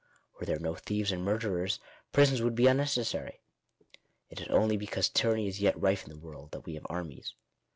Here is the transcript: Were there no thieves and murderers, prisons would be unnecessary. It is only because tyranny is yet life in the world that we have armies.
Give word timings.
Were 0.39 0.47
there 0.47 0.57
no 0.57 0.73
thieves 0.73 1.11
and 1.11 1.23
murderers, 1.23 1.79
prisons 2.11 2.41
would 2.41 2.55
be 2.55 2.65
unnecessary. 2.65 3.39
It 4.31 4.41
is 4.41 4.47
only 4.47 4.75
because 4.75 5.09
tyranny 5.09 5.47
is 5.47 5.61
yet 5.61 5.79
life 5.79 6.03
in 6.05 6.09
the 6.09 6.17
world 6.17 6.49
that 6.53 6.65
we 6.65 6.73
have 6.73 6.87
armies. 6.89 7.35